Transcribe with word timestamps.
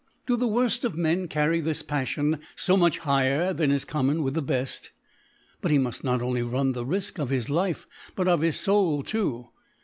Do 0.25 0.35
the 0.35 0.47
word 0.47 0.83
of 0.83 0.97
Men 0.97 1.27
carry 1.27 1.59
this 1.61 1.83
Patlion 1.83 2.39
fb 2.57 2.79
much 2.79 2.97
higher 2.97 3.53
than 3.53 3.69
is 3.69 3.85
common 3.85 4.23
wich 4.23 4.33
the 4.33 4.41
beft 4.41 4.85
P 4.85 4.89
But 5.61 5.69
he 5.69 5.77
mud: 5.77 5.93
noc 6.03 6.23
only 6.23 6.41
run 6.41 6.71
the 6.71 6.83
Rifk 6.83 7.19
of 7.19 7.29
his 7.29 7.51
Life, 7.51 7.85
but 8.15 8.27
of 8.27 8.41
his 8.41 8.59
Soul 8.59 9.03
too. 9.03 9.49